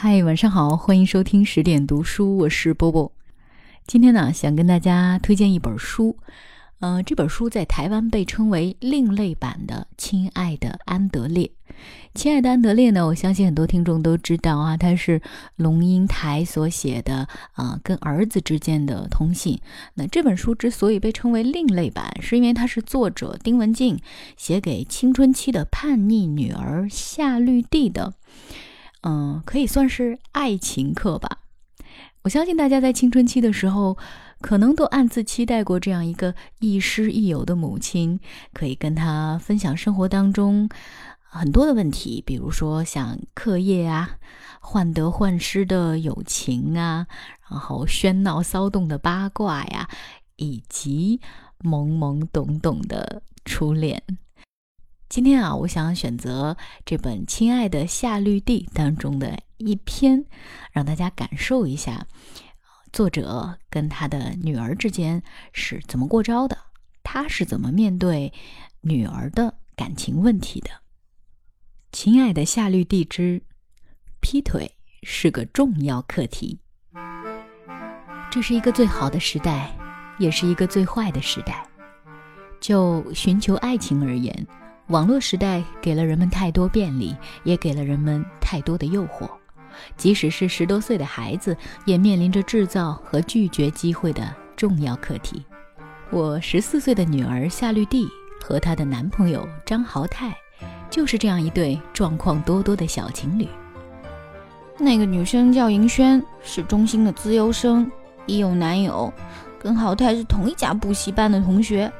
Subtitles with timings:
[0.00, 3.10] 嗨，晚上好，欢迎收听十点读书，我是波波。
[3.84, 6.16] 今天呢，想跟大家推荐一本书，
[6.78, 11.50] 呃，这本书在台湾被称为另类版的《亲爱的安德烈》。
[12.14, 15.20] 亲爱的安德烈呢，我相信很多听众都知道啊，他是
[15.56, 19.60] 龙应台所写的啊，跟儿子之间的通信。
[19.94, 23.98] 那这本书之所以被称为另类版，是因为它是作者丁文静
[24.36, 28.14] 写给青春期的叛逆女儿夏绿蒂的。
[29.02, 31.38] 嗯，可以算是爱情课吧。
[32.22, 33.96] 我相信大家在青春期的时候，
[34.40, 38.20] 可能都暗自期待过这样一个亦师亦友的母亲，
[38.52, 40.68] 可以跟他分享生活当中
[41.20, 44.18] 很多的问题，比如说像课业啊、
[44.60, 47.06] 患得患失的友情啊，
[47.48, 49.88] 然后喧闹骚动的八卦呀，
[50.36, 51.20] 以及
[51.60, 54.02] 懵懵懂懂的初恋。
[55.08, 56.54] 今天啊，我想选择
[56.84, 60.26] 这本《亲爱的夏绿蒂》当中的一篇，
[60.70, 62.06] 让大家感受一下
[62.92, 65.22] 作者跟他的女儿之间
[65.54, 66.58] 是怎么过招的，
[67.02, 68.30] 他是怎么面对
[68.82, 70.68] 女儿的感情问题的。
[71.90, 73.42] 《亲爱的夏绿蒂之
[74.20, 74.70] 劈腿
[75.04, 76.60] 是个重要课题》，
[78.30, 79.74] 这是一个最好的时代，
[80.18, 81.66] 也是一个最坏的时代。
[82.60, 84.46] 就寻求爱情而言。
[84.88, 89.28] 网络时代给了人们太多便利，也给了人们太多的诱惑。
[89.96, 95.44] 即使是十多岁的孩子，也面临着制造和拒绝机会的重要课题。
[96.10, 98.08] 我十四岁的女儿夏绿蒂
[98.42, 100.34] 和她的男朋友张豪泰，
[100.88, 103.46] 就是这样一对状况多多的小情侣。
[104.78, 107.90] 那个女生叫银轩，是中心的资优生，
[108.24, 109.12] 已有男友，
[109.58, 111.92] 跟豪泰是同一家补习班的同学。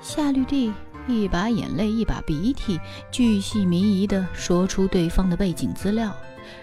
[0.00, 0.72] 夏绿蒂。
[1.10, 2.80] 一把眼泪一把鼻涕，
[3.10, 6.14] 巨细靡遗地说出对方的背景资料，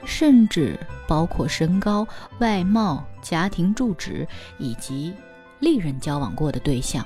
[0.06, 2.08] 甚至包括身高、
[2.40, 5.14] 外貌、家庭住址以及
[5.60, 7.06] 历任交往过的对象。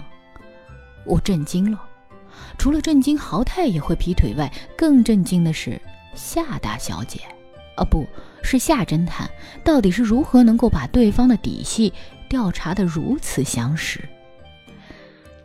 [1.06, 1.82] 我震惊了。
[2.58, 5.82] 除了震惊豪太也会劈腿外，更震惊的是
[6.16, 7.20] 夏大小姐，
[7.76, 8.08] 啊，不
[8.42, 9.30] 是夏侦探，
[9.64, 11.92] 到底是如何能够把对方的底细
[12.30, 14.08] 调查得如此详实？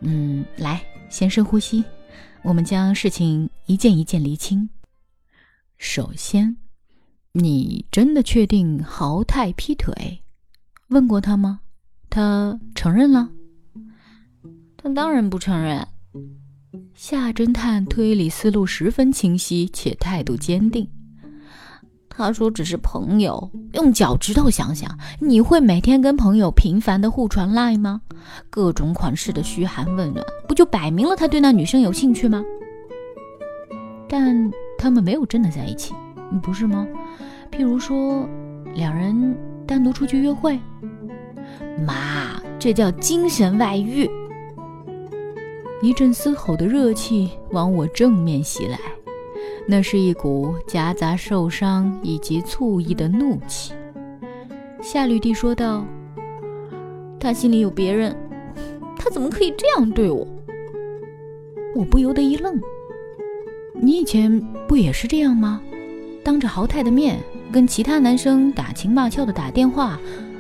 [0.01, 0.81] 嗯，来。
[1.09, 1.85] 先深呼吸，
[2.43, 4.69] 我们将事情一件一件厘清。
[5.79, 6.57] 首先，
[7.33, 10.23] 你真的确定豪泰劈腿？
[10.89, 11.61] 问过他吗？
[12.09, 13.31] 他承认了？
[14.77, 15.87] 他当然不承认。
[16.95, 20.89] 夏侦探推理思路十分清晰，且态度坚定。
[22.17, 24.91] 他说只是朋友，用脚趾头想想，
[25.21, 28.01] 你会每天跟朋友频繁的互传 line 吗？
[28.49, 32.43] 各种款式的嘘寒问暖，不就摆明了他对那女生有兴趣吗？
[34.09, 35.95] 但他们没有真的在一起，
[36.43, 36.87] 不是吗？
[37.53, 38.27] 譬如说，
[38.75, 40.59] 两人单独出去约会。
[41.87, 44.09] 妈，这叫精神外遇。
[45.83, 48.79] 一阵嘶吼的热气往我正面袭来。
[49.69, 53.73] 那是一股夹杂受伤以及醋意的怒气。
[54.81, 55.85] 夏绿蒂说道
[57.19, 58.17] ：“他心里有别人，
[58.97, 60.27] 他怎么可以这样对我？”
[61.75, 62.61] 我不由得一愣
[63.75, 65.61] ：“你以前不也是这样吗？
[66.23, 67.19] 当着豪太的面
[67.51, 69.99] 跟其他男生打情骂俏的打电话，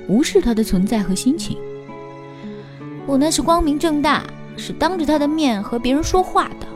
[0.08, 1.58] 无视他的存在和心情。
[3.06, 4.22] 我那是光明正大，
[4.56, 6.66] 是当着他的面和别人说话的。”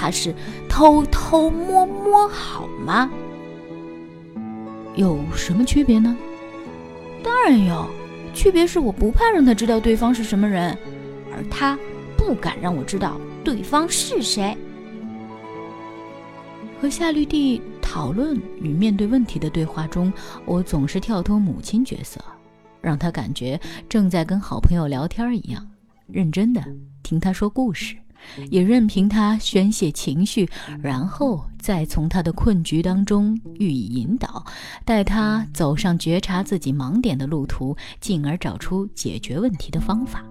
[0.00, 0.34] 他是
[0.66, 3.10] 偷偷摸摸，好吗？
[4.96, 6.16] 有什么区别呢？
[7.22, 7.86] 当然有，
[8.32, 10.74] 区别是我不怕让他知道对方是什么人，
[11.36, 11.78] 而他
[12.16, 14.56] 不敢让我知道对方是谁。
[16.80, 20.10] 和夏绿蒂讨论与面对问题的对话中，
[20.46, 22.18] 我总是跳脱母亲角色，
[22.80, 25.68] 让他感觉正在跟好朋友聊天一样，
[26.06, 26.64] 认真的
[27.02, 27.94] 听他说故事。
[28.50, 30.48] 也任凭他宣泄情绪，
[30.82, 34.44] 然后再从他的困局当中予以引导，
[34.84, 40.24] 带他走上觉察自己盲点的路途，进而找出解决问题的方法。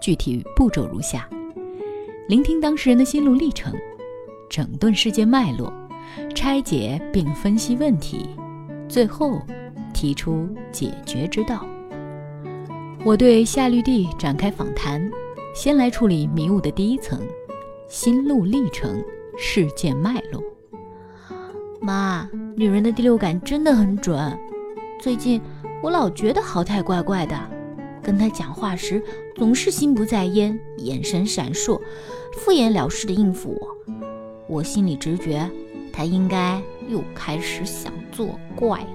[0.00, 1.28] 具体步骤如下：
[2.28, 3.74] 聆听当事人的心路历程，
[4.48, 5.72] 整顿事件脉络，
[6.34, 8.28] 拆解并分析问题，
[8.88, 9.40] 最后
[9.92, 11.66] 提出解决之道。
[13.04, 15.10] 我对夏绿蒂展开访谈。
[15.56, 17.18] 先来处理迷雾的第一层，
[17.88, 19.02] 心路历程、
[19.38, 20.42] 事件脉络。
[21.80, 24.38] 妈，女人的第六感真的很准。
[25.00, 25.40] 最近
[25.82, 27.34] 我老觉得豪太怪怪的，
[28.02, 29.02] 跟他讲话时
[29.34, 31.80] 总是心不在焉，眼神闪烁，
[32.34, 33.94] 敷衍了事的应付我。
[34.46, 35.50] 我心里直觉，
[35.90, 38.88] 他应该又开始想作怪了。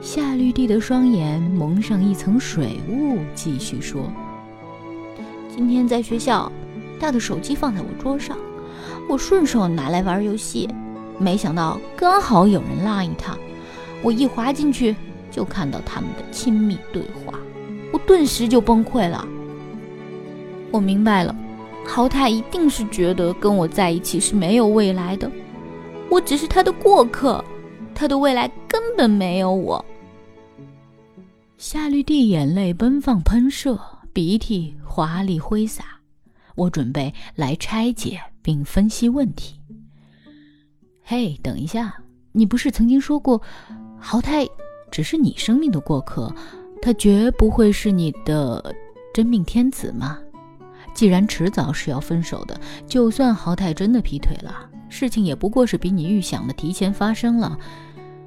[0.00, 4.10] 夏绿蒂的双眼蒙上一层水雾，继续说
[5.54, 6.50] ：“今天在学校，
[6.98, 8.38] 他的手机放在我桌上，
[9.06, 10.66] 我顺手拿来玩游戏，
[11.18, 13.36] 没想到刚好有人拉一他，
[14.02, 14.96] 我一滑进去
[15.30, 17.38] 就看到他们的亲密对话，
[17.92, 19.28] 我顿时就崩溃了。
[20.70, 21.36] 我明白了，
[21.84, 25.30] 豪太一定是觉得跟我在一起是没有未来的，
[26.08, 27.44] 我只是他的过客，
[27.94, 29.84] 他的未来根本没有我。”
[31.58, 33.78] 夏绿蒂眼泪奔放喷射，
[34.12, 35.84] 鼻涕华丽挥洒。
[36.54, 39.58] 我准备来拆解并分析问题。
[41.02, 41.94] 嘿，等一下，
[42.32, 43.40] 你不是曾经说过，
[43.98, 44.46] 豪太
[44.90, 46.34] 只是你生命的过客，
[46.82, 48.74] 他绝不会是你的
[49.14, 50.18] 真命天子吗？
[50.92, 57.58] 既然迟早是要分手的，就算豪太真的劈腿了，事情也不过是比你预想的提前发生了。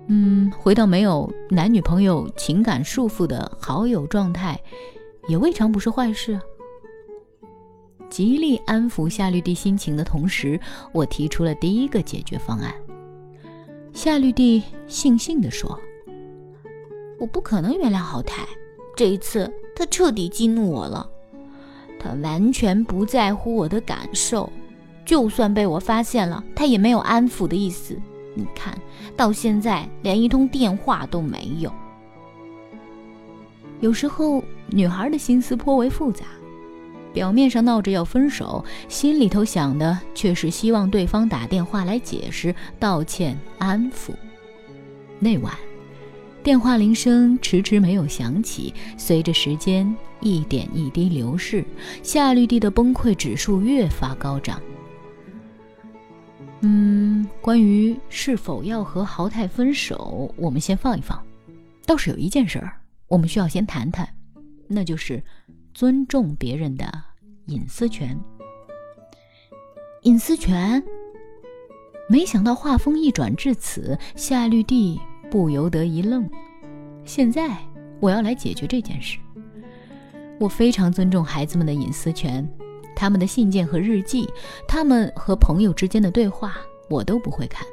[0.07, 4.59] 嗯，回到没有男女朋友情感束缚的好友状态，
[5.27, 6.39] 也未尝不是坏事。
[8.09, 10.59] 极力安抚夏绿蒂心情的同时，
[10.93, 12.73] 我提出了第一个解决方案。
[13.93, 15.79] 夏绿蒂悻悻地说
[17.19, 18.45] ：“我不可能原谅豪太，
[18.95, 21.09] 这一次他彻底激怒我了，
[21.99, 24.49] 他完全不在乎我的感受，
[25.03, 27.99] 就算被我发现了，他也没有安抚的意思。”
[28.37, 28.77] 你看
[29.15, 31.71] 到现在连一通电话都没有。
[33.79, 36.25] 有时候女孩的心思颇为复杂，
[37.13, 44.11] 表面上闹着要分手，心里头想的却是希望对方打电话来解释、道歉、安抚。
[45.19, 45.53] 那晚，
[46.43, 51.63] 电话铃声迟迟没有响起，随着时间一点一滴流逝，
[52.03, 54.61] 夏绿蒂的崩溃指数越发高涨。
[56.61, 61.21] 嗯，关于是否要和豪太分手，我们先放一放。
[61.85, 62.73] 倒是有一件事儿，
[63.07, 64.07] 我们需要先谈谈，
[64.67, 65.23] 那就是
[65.73, 66.85] 尊重别人的
[67.45, 68.19] 隐私权。
[70.03, 70.83] 隐私权？
[72.07, 74.99] 没想到话锋一转至此，夏绿蒂
[75.31, 76.29] 不由得一愣。
[77.03, 77.57] 现在
[77.99, 79.17] 我要来解决这件事。
[80.39, 82.47] 我非常尊重孩子们的隐私权。
[82.95, 84.29] 他们的信件和日记，
[84.67, 86.55] 他们和朋友之间的对话，
[86.89, 87.65] 我都不会看。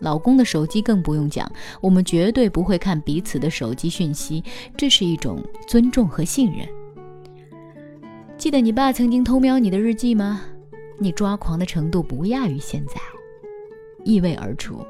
[0.00, 1.50] 老公的手机更不用讲，
[1.80, 4.42] 我们绝对不会看彼此的手机讯息，
[4.76, 6.66] 这是一种尊重和信任。
[8.36, 10.42] 记得你爸曾经偷瞄你的日记吗？
[10.98, 12.94] 你抓狂的程度不亚于现在。
[14.04, 14.84] 意味而出，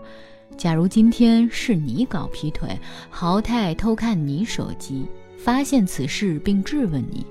[0.56, 5.06] 假如今天是你搞劈腿，豪太偷看你手机。
[5.38, 7.24] 发现此事并质问你，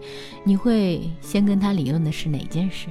[0.45, 2.87] 你会先跟他理论的是哪件事？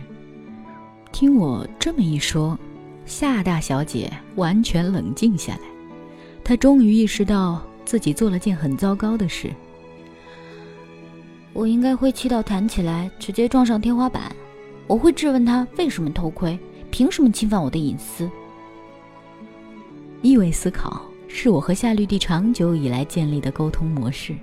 [1.12, 2.58] 听我这么一说，
[3.06, 5.60] 夏大小姐完全冷静下来，
[6.42, 9.52] 她终于意识到自己做了件很糟糕的事。
[11.52, 14.34] 我应该会气到弹起来，直接撞上天花板。
[14.86, 16.58] 我会质问他为什么偷窥，
[16.90, 18.28] 凭什么侵犯我的隐私？
[20.20, 24.34] 意味思考是我和夏绿蒂长久以来建立的沟通模式。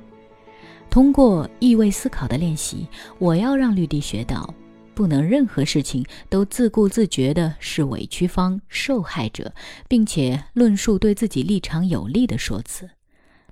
[0.90, 2.88] 通过意味思考的练习，
[3.20, 4.52] 我要让绿地学到，
[4.94, 9.54] 不能任何事情都自顾自觉的是委屈方、受害者，
[9.88, 12.90] 并且论述对自己立场有利的说辞，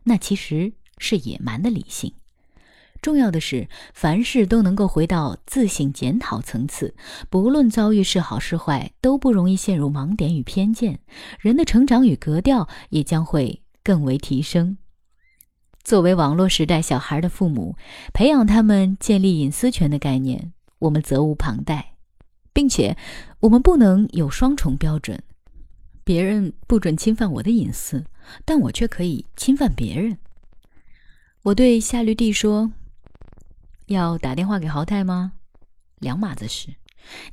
[0.03, 2.13] 那其实是野蛮的理性。
[3.01, 6.93] 重要的是，凡事都能够回到自省检讨层次，
[7.29, 10.99] 不论遭遇是好是坏，都不容易陷入盲点与偏见，
[11.39, 14.77] 人的成长与格调也将会更为提升。
[15.81, 17.77] 作为网络时代小孩的父母，
[18.13, 21.95] 培养他们建立隐私权的概念，我们责无旁贷，
[22.51, 22.97] 并且
[23.41, 25.21] 我们不能有双重标准：
[26.03, 28.05] 别人不准侵犯我的隐私，
[28.43, 30.17] 但我却可以侵犯别人。
[31.43, 32.71] 我对夏绿蒂说
[33.87, 35.33] ：“要打电话给豪泰吗？
[35.99, 36.75] 两码子事。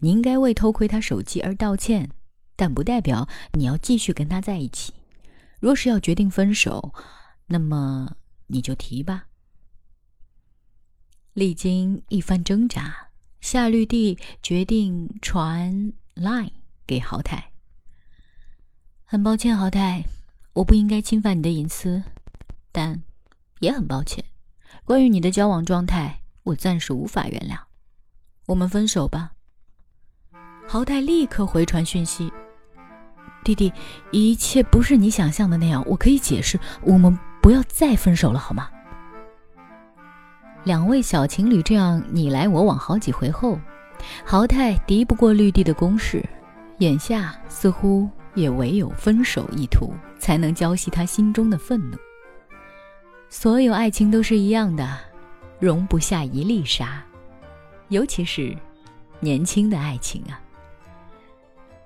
[0.01, 2.11] 你应该为偷窥他手机而道歉，
[2.55, 4.95] 但不代表你要继续跟他在一起。
[5.59, 6.93] 若是要决定分手，
[7.47, 8.17] 那么……”
[8.49, 9.27] 你就提吧。
[11.33, 13.06] 历经一番挣扎，
[13.47, 16.51] 夏绿蒂决定传 Line
[16.85, 17.53] 给豪太。
[19.05, 20.03] 很抱歉，豪太，
[20.53, 22.03] 我不应该侵犯你的隐私，
[22.73, 23.05] 但
[23.61, 24.25] 也很抱歉，
[24.85, 27.57] 关于你的交往状态，我暂时无法原谅。
[28.47, 29.35] 我们分手吧。
[30.67, 32.33] 豪太立刻回传讯息
[33.47, 33.73] ：“弟弟，
[34.11, 38.69] 一切不是你想象的那样，我可以解释，我们。”不要再分手了，好吗？
[40.67, 43.57] 两位小情侣这样你来我往好几回后，
[44.25, 46.21] 豪太敌不过绿地的攻势，
[46.79, 51.97] 眼下似乎也唯有分手意图，才能浇熄他心中的愤怒。
[53.29, 54.99] 所有爱情都是一样的，
[55.61, 57.01] 容不下一粒沙，
[57.91, 58.53] 尤其是
[59.21, 60.35] 年轻的爱情啊。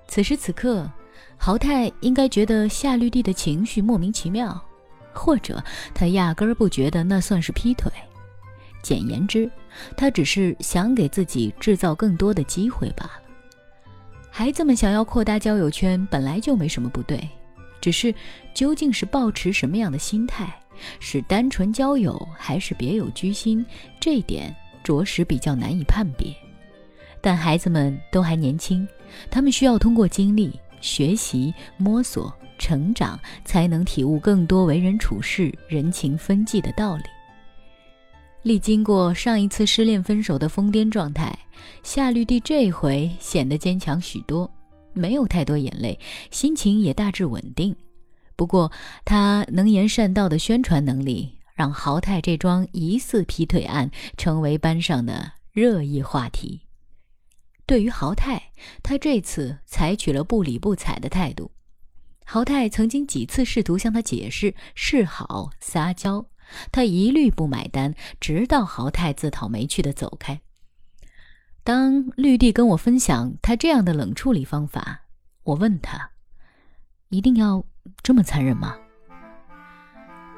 [0.07, 0.91] 此时此刻，
[1.37, 4.59] 豪泰应该觉得夏绿蒂的情绪莫名其妙，
[5.13, 7.91] 或者他压根儿不觉得那算是劈腿。
[8.81, 9.49] 简言之，
[9.95, 13.21] 他只是想给自己制造更多的机会罢了。
[14.29, 17.27] 孩子们想要扩大交友圈，本来就没什么不对，
[17.79, 18.13] 只是
[18.53, 20.53] 究竟是抱持什么样的心态，
[20.99, 23.65] 是单纯交友还是别有居心，
[23.99, 26.33] 这一点着实比较难以判别。
[27.19, 28.87] 但孩子们都还年轻，
[29.29, 37.03] 他们需要通过经历、学习、摸索、成长，才能体悟更多为人处事、人情分际的道理。
[38.43, 41.37] 历经过上一次失恋分手的疯癫状态，
[41.83, 44.51] 夏绿蒂这回显得坚强许多，
[44.93, 45.99] 没有太多眼泪，
[46.31, 47.75] 心情也大致稳定。
[48.35, 48.71] 不过，
[49.05, 56.61] 他能言善道的宣传能力，让豪泰这桩疑似劈腿案成为班上的热议话题。
[57.67, 58.41] 对于豪泰，
[58.81, 61.51] 他这次采取了不理不睬的态度。
[62.25, 66.25] 豪泰曾经几次试图向他解释、示好、撒娇。
[66.71, 70.41] 他一律不买单，直到豪泰自讨没趣的走开。
[71.63, 75.01] 当绿地跟我分享他这样的冷处理方法，
[75.43, 76.11] 我问他
[77.09, 77.63] ：“一定要
[78.01, 78.75] 这么残忍吗？”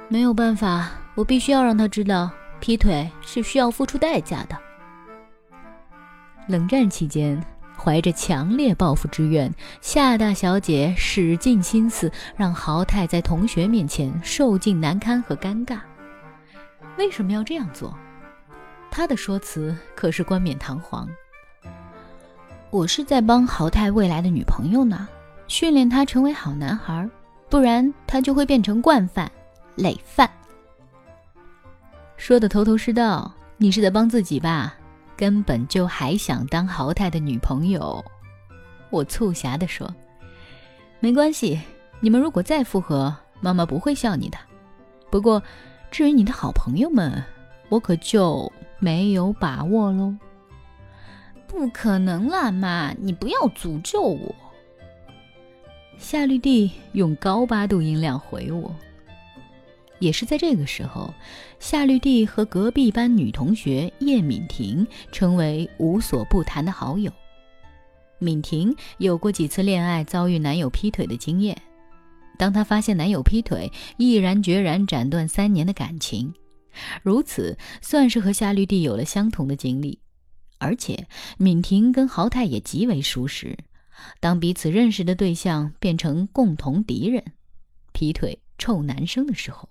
[0.10, 2.30] 没有办法，我必须要让他知道，
[2.60, 4.58] 劈腿是需要付出代价的。
[6.50, 7.42] 冷战期间，
[7.78, 15.80] 怀着强烈报复之愿，夏大小姐使尽心思让豪泰在同学面前受尽难堪和尴尬。
[16.98, 17.98] 为什么要这样做？
[18.92, 21.10] 他的说辞可是冠冕堂皇。
[22.70, 25.08] 我是在帮豪泰未来的女朋友呢，
[25.48, 27.10] 训练他成为好男孩，
[27.50, 29.32] 不然他就会变成惯犯、
[29.76, 30.30] 累犯。
[32.16, 34.76] 说的头头是道，你是在帮自己吧？
[35.18, 38.04] 根本就还想当豪泰的女朋友。
[38.92, 39.92] 我促狭地说
[41.00, 41.60] ：“没关系，
[42.00, 44.38] 你们如果再复合，妈妈不会笑你的。
[45.10, 45.42] 不过……”
[45.94, 47.24] 至于你的好朋友们，
[47.70, 50.18] 我可就没有把握喽。
[51.46, 54.36] 不可能啦，妈，你不要诅咒我。
[56.00, 58.76] 夏绿蒂用高八度音量回我。
[60.00, 61.14] 也是在这个时候，
[61.60, 67.12] 夏绿蒂和隔壁班女同学叶敏婷成为无所不谈的好友。
[68.18, 71.56] 敏婷有过几次恋爱遭遇男友劈腿的经验。
[72.44, 76.34] 当她发现男友劈腿，毅然决然斩断三年的感情，
[77.02, 79.98] 如此算是和夏绿蒂有了相同的经历。
[80.58, 81.08] 而且
[81.38, 83.58] 敏婷跟豪泰也极为熟识，
[84.20, 87.24] 当彼此认识的对象变成共同敌人，
[87.94, 89.70] 劈腿臭男生的时候，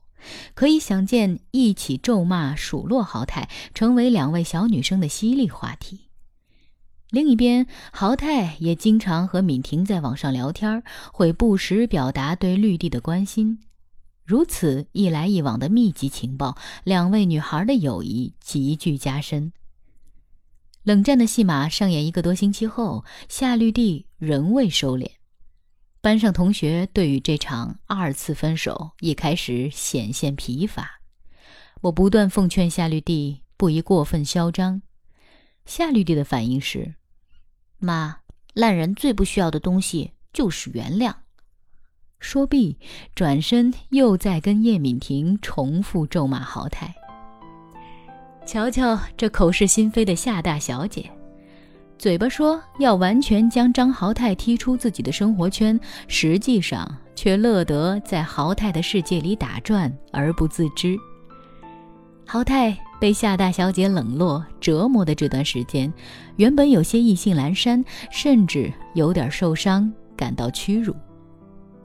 [0.54, 6.08] 可以想见一起咒骂数落豪泰，成为两位小女生的犀利话题。
[7.12, 13.60] 另一边，豪泰也经常和敏婷在网上聊天，会不时表达对绿地的关心。
[14.24, 19.52] 如此一来一往的密集情报，两位女孩的友谊急剧加深。
[20.84, 25.10] 冷战的戏码上演一个多星期后，夏绿蒂仍未收敛。
[26.00, 31.02] 班上同学对于这场二次分手也开始显现疲乏。
[31.82, 34.80] 我不断奉劝夏绿蒂不宜过分嚣张。
[35.66, 36.94] 夏绿蒂的反应是。
[37.82, 38.18] 妈，
[38.54, 41.12] 烂人最不需要的东西就是原谅。
[42.20, 42.78] 说毕，
[43.14, 46.94] 转身又在跟叶敏婷重复咒骂豪泰。
[48.46, 51.10] 瞧瞧这口是心非的夏大小姐，
[51.98, 60.96] 嘴巴说要完全将张豪泰踢出自己的生活圈，实际上却乐得在豪泰的世界里打转而不自知。
[62.24, 65.92] 豪泰被夏大小姐冷落折磨的这段时间，
[66.36, 70.94] 原本有些意兴阑珊，甚至有点受伤，感到屈辱。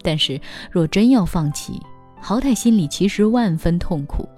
[0.03, 1.81] 但是若真要放弃，
[2.21, 4.29] 豪泰心里其实万分痛苦。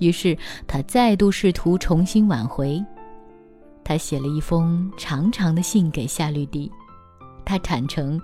[0.00, 0.36] 于是
[0.66, 2.84] 他再度试图重新挽回。
[3.84, 6.68] 他写了一封长长的信给夏绿蒂，
[7.44, 8.20] 他坦诚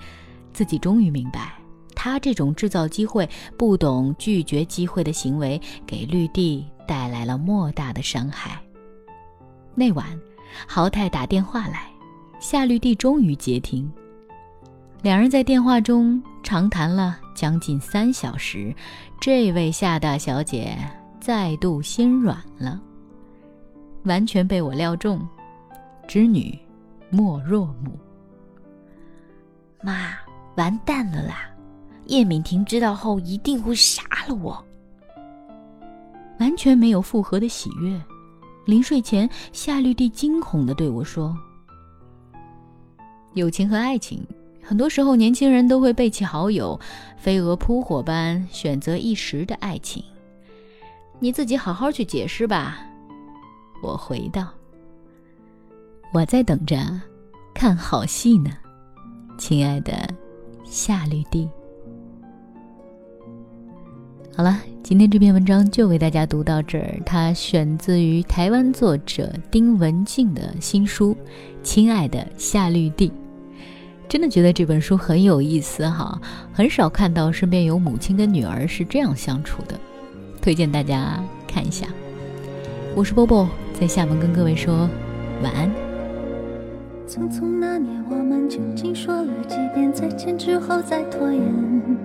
[0.53, 1.53] 自己终于明白。
[1.95, 8.61] 他这种制造机会、不懂拒绝机会的行为，给绿地带来了莫大的伤害。
[9.75, 10.07] 那晚，
[10.67, 11.91] 豪泰打电话来，
[12.41, 13.91] 夏绿蒂终于接听。
[15.03, 18.75] 两人在电话中长谈了将近三小时，
[19.21, 20.77] 这位夏大小姐
[21.21, 22.81] 再度心软了，
[24.05, 25.21] 完全被我料中。
[26.09, 26.59] 织女
[27.11, 27.99] 莫若母。
[29.83, 30.13] 妈，
[30.57, 31.51] 完蛋了啦！
[32.07, 34.65] 叶敏婷知道后一定会杀了我。
[36.39, 38.01] 完全没有复合的喜悦。
[38.65, 41.37] 临睡前，夏绿蒂惊恐的对我说
[43.35, 44.27] ：“友情和爱情，
[44.63, 46.79] 很多时候年轻人都会背弃好友，
[47.17, 50.03] 飞蛾扑火般选择一时的爱情。
[51.21, 52.81] 你自己好好去解释吧。”
[53.83, 54.49] 我回道
[56.13, 56.77] ：“我在等着
[57.55, 58.51] 看好戏呢，
[59.39, 60.09] 亲爱的
[60.65, 61.49] 夏绿蒂。”
[64.37, 67.01] 好了，今天这篇文章就为大家读到这儿。
[67.07, 71.15] 它选自于台湾作者丁文静的新书
[71.63, 73.09] 《亲爱的夏绿蒂》。
[74.07, 76.21] 真的觉得这本书很有意思哈，
[76.53, 79.75] 很少看到身边有母亲跟女儿是这样相处的，
[80.43, 81.87] 推荐大家看一下。
[82.95, 83.49] 我是波波，
[83.81, 84.87] 在厦门跟各位说
[85.43, 85.71] 晚安。
[87.09, 91.96] 匆匆那年，我们究竟说了几遍再见之后再拖延？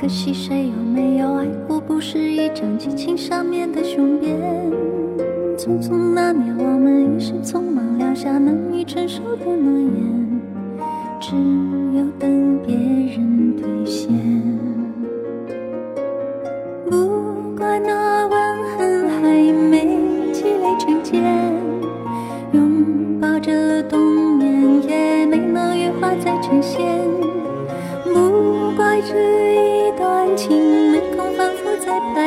[0.00, 1.78] 可惜，谁有没有爱过？
[1.78, 4.34] 不是一张激情上面的雄辩。
[5.58, 10.40] 匆匆那年，我们一时匆忙撂下难以承受的诺言，
[11.20, 11.36] 只
[11.98, 14.10] 有等别人兑现。
[16.88, 19.98] 不怪那吻痕还没
[20.32, 21.22] 积累成茧，
[22.52, 24.00] 拥抱着冬
[24.38, 26.80] 眠也没能羽化再成仙。
[28.14, 29.39] 不怪这。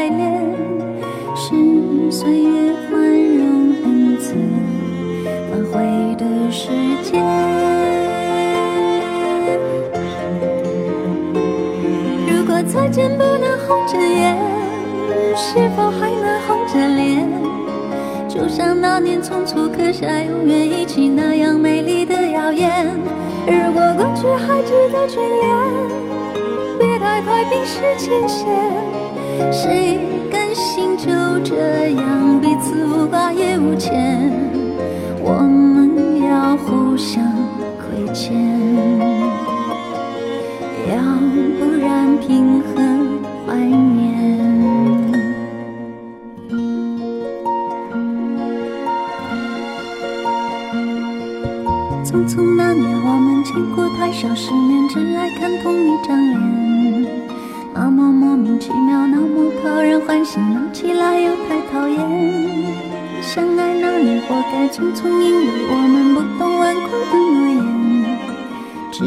[0.03, 0.33] 爱恋，
[1.33, 3.01] 是岁月宽
[3.37, 4.35] 容恩赐
[5.49, 5.79] 挽回
[6.15, 6.67] 的时
[7.03, 7.23] 间。
[12.27, 14.35] 如果再见不能红着眼，
[15.37, 17.25] 是否还能红着脸？
[18.27, 22.87] 就像那年匆促刻下永远一起那样美丽的谣言。
[23.47, 25.47] 如果过去还值得眷恋。
[26.77, 28.49] 别太快冰释前嫌，
[29.51, 29.99] 谁
[30.31, 31.05] 甘心就
[31.43, 34.31] 这样彼此无挂也无牵？
[35.21, 37.23] 我们要互相
[37.79, 38.35] 亏欠，
[40.89, 40.95] 要
[41.59, 42.81] 不然凭何
[43.45, 44.13] 怀念？
[52.03, 57.23] 匆匆那年，我们见过太少世面，只爱看同一张脸。
[57.73, 59.02] 那么莫名其妙，
[60.23, 61.99] 心冷，起来又太讨厌。
[63.21, 67.61] 相爱那年，活该匆匆，因为我们不懂顽固的诺言，
[68.91, 69.03] 只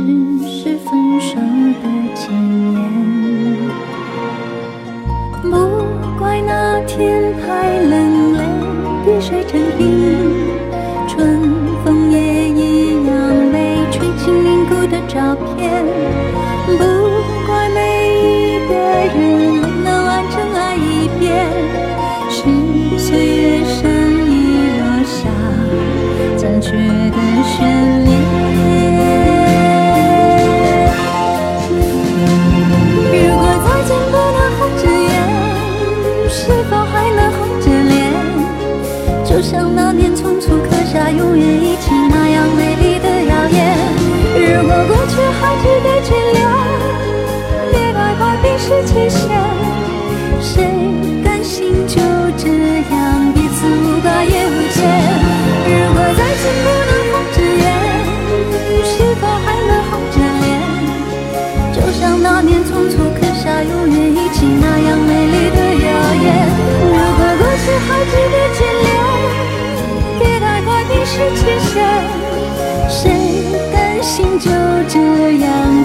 [39.48, 43.78] 像那年匆促刻下永远一起那样美丽的谣言。
[44.34, 45.95] 如果过去还值得
[71.16, 71.82] 是期限，
[72.90, 73.00] 谁
[73.72, 74.50] 甘心就
[74.86, 74.98] 这
[75.40, 75.75] 样？